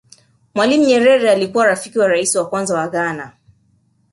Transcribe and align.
mwalimu 0.55 0.85
nyerere 0.85 1.31
alikuwa 1.31 1.67
rafiki 1.67 1.99
wa 1.99 2.07
rais 2.07 2.35
wa 2.35 2.49
kwanza 2.49 2.77
wa 2.79 2.87
ghana 2.87 3.31